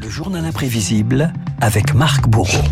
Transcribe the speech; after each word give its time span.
Le 0.00 0.08
journal 0.08 0.44
imprévisible 0.44 1.32
avec 1.60 1.94
Marc 1.94 2.26
Bourreau. 2.26 2.62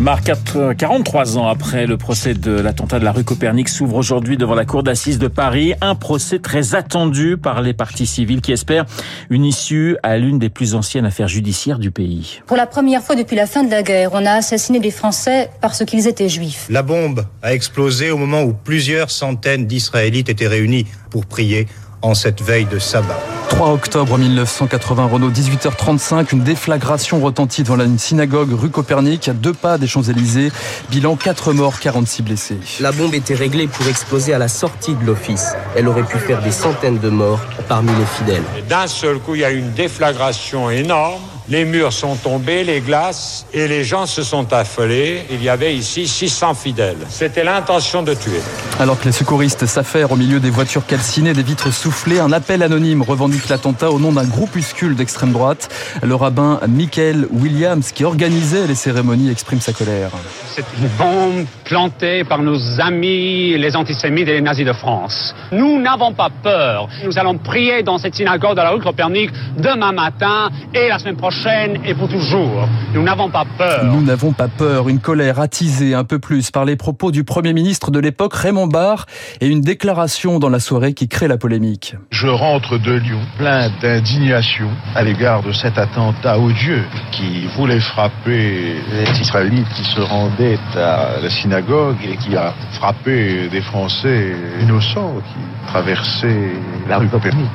Marc, 0.00 0.30
43 0.76 1.36
ans 1.36 1.48
après 1.48 1.86
le 1.86 1.96
procès 1.96 2.34
de 2.34 2.52
l'attentat 2.52 3.00
de 3.00 3.04
la 3.04 3.12
rue 3.12 3.24
Copernic, 3.24 3.68
s'ouvre 3.68 3.96
aujourd'hui 3.96 4.36
devant 4.36 4.54
la 4.54 4.64
cour 4.64 4.82
d'assises 4.82 5.18
de 5.18 5.26
Paris. 5.26 5.74
Un 5.80 5.96
procès 5.96 6.38
très 6.38 6.74
attendu 6.74 7.36
par 7.36 7.60
les 7.60 7.74
partis 7.74 8.06
civils 8.06 8.40
qui 8.40 8.52
espèrent 8.52 8.86
une 9.28 9.44
issue 9.44 9.96
à 10.02 10.16
l'une 10.16 10.38
des 10.38 10.48
plus 10.48 10.74
anciennes 10.74 11.04
affaires 11.04 11.28
judiciaires 11.28 11.80
du 11.80 11.90
pays. 11.90 12.40
Pour 12.46 12.56
la 12.56 12.66
première 12.66 13.02
fois 13.02 13.16
depuis 13.16 13.36
la 13.36 13.46
fin 13.46 13.64
de 13.64 13.70
la 13.70 13.82
guerre, 13.82 14.10
on 14.12 14.24
a 14.24 14.32
assassiné 14.32 14.78
des 14.78 14.92
Français 14.92 15.50
parce 15.60 15.84
qu'ils 15.84 16.06
étaient 16.06 16.28
juifs. 16.28 16.66
La 16.70 16.82
bombe 16.82 17.26
a 17.42 17.52
explosé 17.52 18.10
au 18.10 18.16
moment 18.16 18.42
où 18.42 18.52
plusieurs 18.52 19.10
centaines 19.10 19.66
d'Israélites 19.66 20.28
étaient 20.28 20.48
réunis 20.48 20.86
pour 21.10 21.26
prier 21.26 21.66
en 22.00 22.14
cette 22.14 22.40
veille 22.40 22.66
de 22.66 22.78
sabbat. 22.78 23.18
3 23.48 23.72
octobre 23.72 24.18
1980, 24.18 25.06
Renault, 25.06 25.30
18h35, 25.30 26.32
une 26.32 26.42
déflagration 26.42 27.20
retentit 27.20 27.62
devant 27.62 27.80
une 27.80 27.98
synagogue 27.98 28.52
rue 28.52 28.70
Copernic, 28.70 29.28
à 29.28 29.32
deux 29.32 29.52
pas 29.52 29.78
des 29.78 29.86
Champs-Élysées. 29.86 30.52
Bilan 30.90 31.16
4 31.16 31.52
morts, 31.52 31.80
46 31.80 32.22
blessés. 32.22 32.58
La 32.80 32.92
bombe 32.92 33.14
était 33.14 33.34
réglée 33.34 33.66
pour 33.66 33.86
exploser 33.88 34.34
à 34.34 34.38
la 34.38 34.48
sortie 34.48 34.94
de 34.94 35.04
l'office. 35.04 35.54
Elle 35.76 35.88
aurait 35.88 36.04
pu 36.04 36.18
faire 36.18 36.42
des 36.42 36.52
centaines 36.52 36.98
de 36.98 37.08
morts 37.08 37.40
parmi 37.68 37.90
les 37.98 38.06
fidèles. 38.06 38.44
D'un 38.68 38.86
seul 38.86 39.18
coup, 39.18 39.34
il 39.34 39.40
y 39.40 39.44
a 39.44 39.50
une 39.50 39.72
déflagration 39.72 40.70
énorme 40.70 41.22
les 41.50 41.64
murs 41.64 41.94
sont 41.94 42.14
tombés, 42.14 42.62
les 42.62 42.82
glaces, 42.82 43.46
et 43.54 43.68
les 43.68 43.82
gens 43.82 44.04
se 44.04 44.22
sont 44.22 44.52
affolés. 44.52 45.22
Il 45.30 45.42
y 45.42 45.48
avait 45.48 45.74
ici 45.74 46.06
600 46.06 46.52
fidèles. 46.52 46.98
C'était 47.08 47.42
l'intention 47.42 48.02
de 48.02 48.12
tuer. 48.12 48.42
Alors 48.78 49.00
que 49.00 49.06
les 49.06 49.12
secouristes 49.12 49.64
s'affairent 49.64 50.12
au 50.12 50.16
milieu 50.16 50.40
des 50.40 50.50
voitures 50.50 50.84
calcinées, 50.84 51.32
des 51.32 51.42
vitres 51.42 51.72
soufflées, 51.72 52.20
un 52.20 52.32
appel 52.32 52.62
anonyme 52.62 53.00
revendique 53.00 53.37
l'attentat 53.48 53.90
au 53.90 53.98
nom 53.98 54.12
d'un 54.12 54.24
groupuscule 54.24 54.94
d'extrême 54.96 55.32
droite. 55.32 55.68
Le 56.02 56.14
rabbin 56.14 56.60
Michael 56.68 57.26
Williams, 57.30 57.92
qui 57.92 58.04
organisait 58.04 58.66
les 58.66 58.74
cérémonies, 58.74 59.30
exprime 59.30 59.60
sa 59.60 59.72
colère. 59.72 60.10
C'est 60.54 60.64
une 60.78 60.88
bombe 60.98 61.46
plantée 61.64 62.24
par 62.24 62.42
nos 62.42 62.58
amis, 62.80 63.56
les 63.56 63.76
antisémites 63.76 64.28
et 64.28 64.34
les 64.34 64.40
nazis 64.40 64.66
de 64.66 64.72
France. 64.72 65.34
Nous 65.52 65.80
n'avons 65.80 66.12
pas 66.12 66.30
peur. 66.42 66.88
Nous 67.04 67.18
allons 67.18 67.38
prier 67.38 67.82
dans 67.82 67.98
cette 67.98 68.14
synagogue 68.14 68.56
de 68.56 68.62
la 68.62 68.70
rue 68.70 68.80
Copernic 68.80 69.30
demain 69.58 69.92
matin 69.92 70.50
et 70.74 70.88
la 70.88 70.98
semaine 70.98 71.16
prochaine 71.16 71.78
et 71.84 71.94
pour 71.94 72.08
toujours. 72.08 72.68
Nous 72.94 73.02
n'avons 73.02 73.30
pas 73.30 73.44
peur. 73.56 73.84
Nous 73.84 74.02
n'avons 74.02 74.32
pas 74.32 74.48
peur. 74.48 74.88
Une 74.88 75.00
colère 75.00 75.40
attisée 75.40 75.94
un 75.94 76.04
peu 76.04 76.18
plus 76.18 76.50
par 76.50 76.64
les 76.64 76.76
propos 76.76 77.10
du 77.10 77.24
Premier 77.24 77.52
ministre 77.52 77.90
de 77.90 77.98
l'époque, 77.98 78.34
Raymond 78.34 78.66
Barre, 78.66 79.06
et 79.40 79.46
une 79.46 79.60
déclaration 79.60 80.38
dans 80.38 80.48
la 80.48 80.60
soirée 80.60 80.94
qui 80.94 81.08
crée 81.08 81.28
la 81.28 81.38
polémique. 81.38 81.94
Je 82.10 82.26
rentre 82.26 82.78
de 82.78 82.92
Lyon 82.92 83.20
plein 83.36 83.68
d'indignation 83.80 84.68
à 84.94 85.02
l'égard 85.02 85.42
de 85.42 85.52
cet 85.52 85.78
attentat 85.78 86.38
odieux 86.38 86.84
qui 87.12 87.46
voulait 87.56 87.80
frapper 87.80 88.76
les 88.92 89.20
Israélites 89.20 89.68
qui 89.74 89.84
se 89.84 90.00
rendaient 90.00 90.58
à 90.76 91.20
la 91.22 91.30
synagogue 91.30 91.98
et 92.04 92.16
qui 92.16 92.36
a 92.36 92.54
frappé 92.72 93.48
des 93.48 93.60
Français 93.60 94.34
innocents 94.60 95.14
qui 95.16 95.68
traversaient 95.68 96.52
la 96.88 96.98
rue 96.98 97.08
Copernic. 97.08 97.50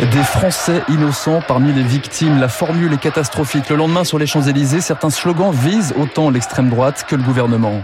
Des 0.00 0.22
Français 0.22 0.82
innocents 0.88 1.42
parmi 1.46 1.72
les 1.72 1.82
victimes. 1.82 2.40
La 2.40 2.48
formule 2.48 2.92
est 2.92 3.00
catastrophique. 3.00 3.68
Le 3.68 3.76
lendemain, 3.76 4.04
sur 4.04 4.18
les 4.18 4.26
Champs-Élysées, 4.26 4.80
certains 4.80 5.10
slogans 5.10 5.52
visent 5.52 5.94
autant 5.96 6.30
l'extrême 6.30 6.70
droite 6.70 7.04
que 7.06 7.14
le 7.14 7.22
gouvernement. 7.22 7.80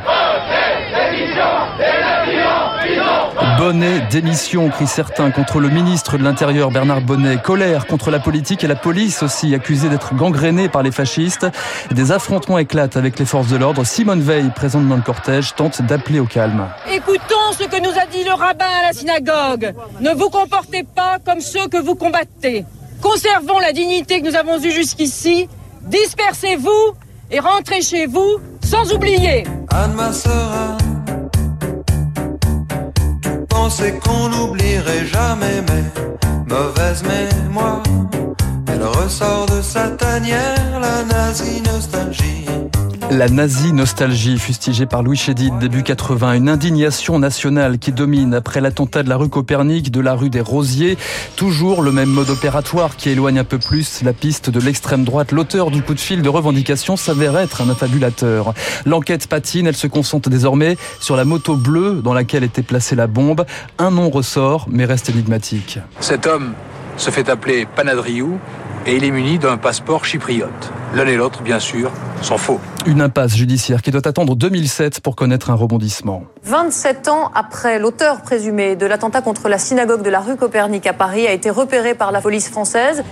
Bonnet, 3.58 4.02
démission, 4.08 4.68
crient 4.68 4.86
certains 4.86 5.32
contre 5.32 5.58
le 5.58 5.68
ministre 5.68 6.16
de 6.16 6.22
l'Intérieur 6.22 6.70
Bernard 6.70 7.00
Bonnet. 7.00 7.38
Colère 7.42 7.88
contre 7.88 8.12
la 8.12 8.20
politique 8.20 8.62
et 8.62 8.68
la 8.68 8.76
police 8.76 9.24
aussi, 9.24 9.52
accusée 9.52 9.88
d'être 9.88 10.14
gangrénée 10.14 10.68
par 10.68 10.84
les 10.84 10.92
fascistes. 10.92 11.44
Des 11.90 12.12
affrontements 12.12 12.58
éclatent 12.58 12.96
avec 12.96 13.18
les 13.18 13.24
forces 13.24 13.48
de 13.48 13.56
l'ordre. 13.56 13.84
Simone 13.84 14.20
Veil, 14.20 14.48
présente 14.54 14.86
dans 14.86 14.94
le 14.94 15.02
cortège, 15.02 15.56
tente 15.56 15.82
d'appeler 15.82 16.20
au 16.20 16.26
calme. 16.26 16.68
Écoutons 16.88 17.52
ce 17.58 17.64
que 17.64 17.82
nous 17.82 17.98
a 17.98 18.06
dit 18.06 18.22
le 18.22 18.32
rabbin 18.32 18.64
à 18.64 18.86
la 18.86 18.92
synagogue. 18.92 19.74
Ne 20.00 20.10
vous 20.10 20.28
comportez 20.28 20.84
pas 20.84 21.18
comme 21.24 21.40
ceux 21.40 21.66
que 21.66 21.78
vous 21.78 21.96
combattez. 21.96 22.64
Conservons 23.02 23.58
la 23.58 23.72
dignité 23.72 24.20
que 24.20 24.28
nous 24.28 24.36
avons 24.36 24.60
eue 24.60 24.70
jusqu'ici. 24.70 25.48
Dispersez-vous 25.82 26.94
et 27.32 27.40
rentrez 27.40 27.82
chez 27.82 28.06
vous 28.06 28.38
sans 28.62 28.92
oublier. 28.92 29.42
Anne 29.70 29.96
pensais 33.68 33.98
qu'on 34.02 34.30
n'oublierait 34.30 35.04
jamais 35.04 35.60
mes 35.68 35.84
mauvaises 36.46 37.02
mémoires. 37.02 37.82
Elle 38.66 38.82
ressort 38.82 39.44
de 39.44 39.60
sa 39.60 39.90
tanière 39.90 40.80
la 40.80 41.04
nazie. 41.04 41.58
La 43.10 43.28
nazie 43.30 43.72
nostalgie 43.72 44.38
fustigée 44.38 44.84
par 44.84 45.02
Louis 45.02 45.16
Chédid 45.16 45.56
début 45.58 45.82
80, 45.82 46.34
une 46.34 46.48
indignation 46.50 47.18
nationale 47.18 47.78
qui 47.78 47.90
domine 47.90 48.34
après 48.34 48.60
l'attentat 48.60 49.02
de 49.02 49.08
la 49.08 49.16
rue 49.16 49.30
Copernic, 49.30 49.90
de 49.90 50.00
la 50.00 50.14
rue 50.14 50.28
des 50.28 50.42
Rosiers, 50.42 50.98
toujours 51.34 51.80
le 51.80 51.90
même 51.90 52.10
mode 52.10 52.28
opératoire 52.28 52.96
qui 52.96 53.08
éloigne 53.08 53.38
un 53.38 53.44
peu 53.44 53.58
plus 53.58 54.02
la 54.02 54.12
piste 54.12 54.50
de 54.50 54.60
l'extrême 54.60 55.04
droite. 55.04 55.32
L'auteur 55.32 55.70
du 55.70 55.82
coup 55.82 55.94
de 55.94 56.00
fil 56.00 56.20
de 56.20 56.28
revendication 56.28 56.96
s'avère 56.96 57.38
être 57.38 57.62
un 57.62 57.70
affabulateur. 57.70 58.52
L'enquête 58.84 59.26
patine, 59.26 59.66
elle 59.66 59.76
se 59.76 59.86
concentre 59.86 60.28
désormais 60.28 60.76
sur 61.00 61.16
la 61.16 61.24
moto 61.24 61.56
bleue 61.56 62.02
dans 62.04 62.12
laquelle 62.12 62.44
était 62.44 62.62
placée 62.62 62.94
la 62.94 63.06
bombe. 63.06 63.46
Un 63.78 63.90
nom 63.90 64.10
ressort 64.10 64.66
mais 64.70 64.84
reste 64.84 65.08
énigmatique. 65.08 65.78
Cet 66.00 66.26
homme 66.26 66.52
se 66.98 67.10
fait 67.10 67.30
appeler 67.30 67.66
Panadriou 67.74 68.38
et 68.86 68.96
il 68.96 69.04
est 69.04 69.10
muni 69.10 69.38
d'un 69.38 69.56
passeport 69.56 70.04
chypriote. 70.04 70.72
L'un 70.94 71.06
et 71.06 71.16
l'autre, 71.16 71.42
bien 71.42 71.58
sûr, 71.58 71.90
sont 72.22 72.38
faux. 72.38 72.60
Une 72.86 73.00
impasse 73.00 73.36
judiciaire 73.36 73.82
qui 73.82 73.90
doit 73.90 74.06
attendre 74.06 74.36
2007 74.36 75.00
pour 75.00 75.16
connaître 75.16 75.50
un 75.50 75.54
rebondissement. 75.54 76.22
27 76.44 77.08
ans 77.08 77.30
après, 77.34 77.78
l'auteur 77.78 78.22
présumé 78.22 78.76
de 78.76 78.86
l'attentat 78.86 79.22
contre 79.22 79.48
la 79.48 79.58
synagogue 79.58 80.02
de 80.02 80.10
la 80.10 80.20
rue 80.20 80.36
Copernic 80.36 80.86
à 80.86 80.92
Paris 80.92 81.26
a 81.26 81.32
été 81.32 81.50
repéré 81.50 81.94
par 81.94 82.12
la 82.12 82.20
police 82.20 82.48
française. 82.48 83.02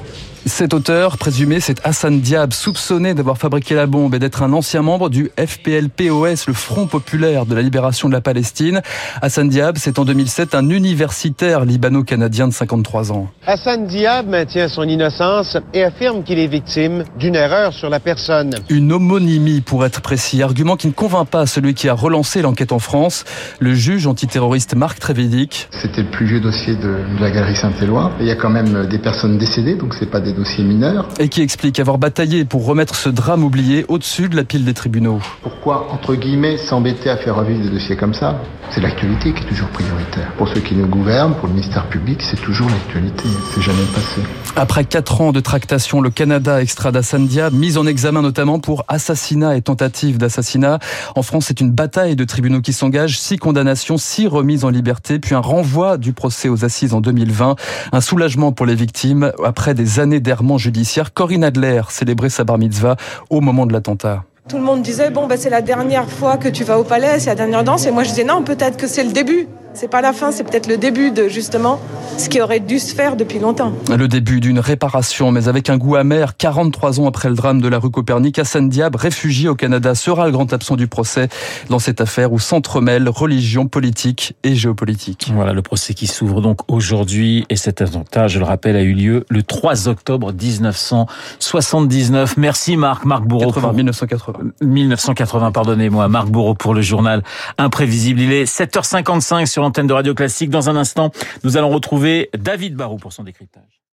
Cet 0.47 0.75
auteur 0.75 1.19
présumé, 1.19 1.59
c'est 1.59 1.85
Hassan 1.85 2.21
Diab, 2.21 2.53
soupçonné 2.53 3.15
d'avoir 3.15 3.37
fabriqué 3.37 3.75
la 3.75 3.87
bombe 3.87 4.15
et 4.15 4.21
d'être 4.21 4.45
un 4.45 4.53
ancien 4.53 4.81
membre 4.81 5.11
du 5.11 5.33
FPLPOS, 5.37 6.47
le 6.47 6.53
Front 6.55 6.87
populaire 6.87 7.47
de 7.47 7.55
la 7.57 7.63
libération 7.63 8.09
de 8.09 8.15
la 8.15 8.21
Palestine. 8.21 8.81
Hassan 9.21 9.49
Diab, 9.49 9.77
c'est 9.77 9.99
en 9.99 10.05
2007 10.05 10.55
un 10.55 10.71
universitaire 10.71 11.65
libano-canadien 11.65 12.47
de 12.47 12.53
53 12.53 13.11
ans. 13.11 13.29
Hassan 13.45 13.89
Diab 13.89 14.29
maintient 14.29 14.69
son 14.69 14.85
innocence 14.85 15.57
et 15.75 15.83
affirme 15.83 16.23
qu'il 16.23 16.39
est 16.39 16.47
victime 16.47 17.03
d'une 17.19 17.35
erreur 17.35 17.73
sur 17.73 17.91
la 17.91 17.99
personne. 17.99 18.55
Une 18.71 18.93
homonymie, 18.93 19.63
pour 19.63 19.85
être 19.85 20.01
précis, 20.01 20.45
argument 20.45 20.77
qui 20.77 20.87
ne 20.87 20.93
convainc 20.93 21.27
pas 21.27 21.47
celui 21.47 21.75
qui 21.75 21.89
a 21.89 21.95
relancé 21.95 22.41
l'enquête 22.41 22.71
en 22.71 22.79
France, 22.79 23.25
le 23.59 23.75
juge 23.75 24.07
antiterroriste 24.07 24.77
Marc 24.77 25.01
Trévédic. 25.01 25.69
C'était 25.73 26.03
le 26.03 26.11
plus 26.11 26.27
vieux 26.27 26.41
dossier 26.41 26.77
de 26.77 26.99
la 27.21 27.33
galerie 27.33 27.57
Saint-Éloi. 27.57 28.13
Il 28.21 28.27
y 28.27 28.31
a 28.31 28.37
quand 28.37 28.51
même 28.51 28.87
des 28.87 29.01
personnes 29.01 29.39
décédées, 29.39 29.75
donc 29.75 29.93
c'est 29.99 30.09
pas 30.09 30.21
des 30.21 30.36
dossier 30.37 30.65
mineur. 30.65 31.09
Et 31.19 31.29
qui 31.29 31.43
explique 31.43 31.81
avoir 31.81 31.99
bataillé 31.99 32.45
pour 32.45 32.65
remettre 32.67 32.95
ce 32.95 33.09
drame 33.09 33.43
oublié 33.43 33.85
au-dessus 33.89 34.29
de 34.29 34.37
la 34.37 34.45
pile 34.45 34.65
des 34.65 34.75
tribunaux. 34.75 35.21
Pourquoi, 35.43 35.89
entre 35.93 36.15
guillemets, 36.15 36.59
s'embêter 36.59 37.11
à 37.11 37.17
faire 37.17 37.37
revivre 37.37 37.63
des 37.63 37.71
dossiers 37.71 37.97
comme 37.97 38.15
ça? 38.15 38.41
C'est 38.71 38.81
l'actualité 38.81 39.33
qui 39.33 39.45
est 39.45 39.49
toujours 39.49 39.69
prioritaire. 39.69 40.33
Pour 40.37 40.49
ceux 40.49 40.61
qui 40.61 40.75
nous 40.75 40.87
gouvernent, 40.87 41.35
pour 41.35 41.47
le 41.47 41.55
ministère 41.55 41.89
public, 41.89 42.21
c'est 42.21 42.41
toujours 42.41 42.69
l'actualité. 42.69 43.29
C'est 43.55 43.63
jamais 43.63 43.85
passé. 43.95 44.21
Après 44.57 44.85
quatre 44.85 45.21
ans 45.21 45.33
de 45.33 45.41
tractation, 45.41 46.01
le 46.01 46.11
Canada 46.11 46.61
extrada 46.61 47.03
Sandia, 47.03 47.51
mise 47.51 47.79
en 47.79 47.87
examen 47.87 48.23
notamment 48.23 48.59
pour 48.59 48.85
assassinat 48.89 49.57
et 49.57 49.63
tentative 49.63 50.19
d'assassinat. 50.19 50.81
En 51.15 51.23
France, 51.23 51.47
c'est 51.47 51.61
une 51.61 51.71
bataille 51.71 52.17
de 52.17 52.25
tribunaux 52.25 52.61
qui 52.61 52.73
s'engagent. 52.73 53.19
Six 53.19 53.39
condamnations, 53.39 53.99
six 53.99 54.27
remises 54.27 54.65
en 54.65 54.71
liberté, 54.71 55.19
puis 55.19 55.35
un 55.35 55.41
renvoi 55.41 55.97
du 55.97 56.13
procès 56.13 56.49
aux 56.49 56.65
assises 56.65 56.93
en 56.93 57.01
2020. 57.01 57.55
Un 57.93 58.01
soulagement 58.01 58.51
pour 58.51 58.67
les 58.67 58.75
victimes 58.75 59.33
après 59.45 59.75
des 59.75 60.01
années 60.01 60.21
judiciaire. 60.59 61.13
Corinne 61.13 61.45
Adler 61.45 61.83
célébrait 61.89 62.31
sa 62.31 62.45
bar 62.45 62.59
mitzvah 62.59 62.97
au 63.31 63.41
moment 63.41 63.67
de 63.67 63.73
l'attentat. 63.73 64.25
Tout 64.49 64.59
le 64.59 64.63
monde 64.63 64.83
disait 64.83 65.11
bon 65.11 65.27
bah 65.27 65.37
c'est 65.37 65.51
la 65.51 65.63
dernière 65.63 66.09
fois 66.09 66.37
que 66.37 66.49
tu 66.49 66.63
vas 66.63 66.79
au 66.79 66.85
palais, 66.85 67.19
c'est 67.19 67.31
la 67.31 67.35
dernière 67.35 67.65
danse 67.65 67.87
et 67.87 67.91
moi 67.91 68.05
je 68.05 68.11
disais 68.11 68.25
non 68.25 68.43
peut-être 68.43 68.77
que 68.77 68.87
c'est 68.87 69.03
le 69.03 69.13
début. 69.13 69.49
C'est 69.79 69.89
pas 69.89 70.01
la 70.01 70.15
fin, 70.15 70.33
c'est 70.33 70.43
peut-être 70.43 70.69
le 70.69 70.79
début 70.79 71.11
de 71.11 71.29
justement 71.29 71.79
ce 72.17 72.31
qui 72.31 72.41
aurait 72.41 72.61
dû 72.61 72.79
se 72.79 72.95
faire 72.95 73.15
depuis 73.15 73.39
longtemps. 73.39 73.75
Le 73.95 74.09
début 74.09 74.41
d'une 74.41 74.59
réparation, 74.59 75.33
mais 75.33 75.49
avec 75.49 75.69
un 75.69 75.77
goût 75.77 75.97
amer. 75.97 76.39
43 76.39 77.01
ans 77.01 77.07
après 77.07 77.29
le 77.29 77.35
drame 77.35 77.61
de 77.61 77.69
la 77.69 77.79
rue 77.79 77.91
Copernic, 77.91 78.39
Hassan 78.39 78.71
Diab, 78.71 78.97
réfugié 78.97 79.51
au 79.51 79.55
Canada, 79.55 79.95
sera 79.95 80.25
le 80.25 80.33
grand 80.33 80.51
absent 80.51 80.77
du 80.77 80.87
procès 80.87 81.29
dans 81.69 81.79
cette 81.79 82.01
affaire 82.01 82.33
où 82.33 82.39
s'entremêlent 82.39 83.11
religion, 83.11 83.69
politique 83.69 84.35
et 84.45 84.55
géopolitique. 84.55 85.31
Voilà 85.35 85.53
le 85.53 85.61
procès 85.61 85.93
qui 85.93 86.07
s'ouvre 86.07 86.41
donc 86.41 86.61
aujourd'hui 86.69 87.45
et 87.51 87.57
cet 87.57 87.83
attentat, 87.83 88.29
je 88.29 88.39
le 88.39 88.47
rappelle, 88.47 88.77
a 88.77 88.83
eu 88.83 88.95
lieu 88.95 89.27
le 89.29 89.43
3 89.43 89.89
octobre 89.89 90.33
1979. 90.33 92.39
Merci 92.39 92.79
Marc, 92.79 93.05
Marc 93.05 93.25
Bourreau. 93.25 93.53
80, 93.53 93.73
1980. 93.75 94.39
1980, 94.63 95.53
pardonnez-moi, 95.53 96.09
Marc 96.09 96.29
Bourreau 96.29 96.55
pour 96.55 96.73
le 96.73 96.81
journal 96.81 97.23
Imprévisible. 97.59 98.23
Il 98.23 98.33
est 98.33 98.45
7h55 98.45 99.45
sur 99.45 99.66
de 99.71 99.93
Radio 99.93 100.15
Classique. 100.15 100.51
Dans 100.51 100.71
un 100.71 100.77
instant, 100.77 101.11
nous 101.45 101.57
allons 101.57 101.71
retrouver 101.71 102.31
David 102.37 102.77
Barou 102.77 102.97
pour 102.97 103.13
son 103.13 103.25
décryptage. 103.25 103.86